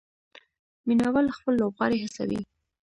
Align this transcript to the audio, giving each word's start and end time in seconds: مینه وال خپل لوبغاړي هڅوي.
مینه 0.85 1.07
وال 1.13 1.27
خپل 1.37 1.53
لوبغاړي 1.61 1.97
هڅوي. 2.03 2.41